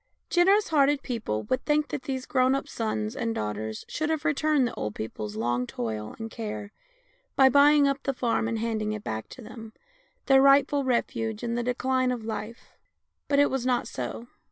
[0.31, 4.67] Generous hearted people would think that these grown up sons and daughters should have returned
[4.67, 6.71] the old people's long toil and care
[7.35, 9.73] by buying up the farm and handing it back to them,
[10.25, 12.73] their rightful refuge in the decline of life.
[13.27, 14.27] But it was not so.